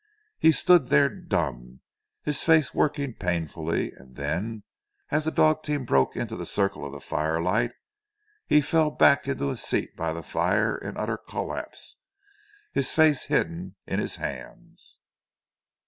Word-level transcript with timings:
He 0.39 0.51
stood 0.51 0.87
there 0.87 1.09
dumb, 1.09 1.81
his 2.23 2.41
face 2.41 2.73
working 2.73 3.13
painfully, 3.13 3.91
and 3.91 4.15
then, 4.15 4.63
as 5.11 5.25
the 5.25 5.31
dog 5.31 5.61
team 5.61 5.85
broke 5.85 6.15
into 6.15 6.35
the 6.35 6.43
circle 6.47 6.83
of 6.83 6.91
the 6.91 6.99
firelight, 6.99 7.73
he 8.47 8.61
fell 8.61 8.89
back 8.89 9.27
into 9.27 9.49
his 9.49 9.61
seat 9.61 9.95
by 9.95 10.11
the 10.11 10.23
fire 10.23 10.75
in 10.75 10.97
utter 10.97 11.17
collapse, 11.17 11.97
his 12.71 12.89
face 12.91 13.25
hidden 13.25 13.75
in 13.85 13.99
his 13.99 14.15
hands. 14.15 15.01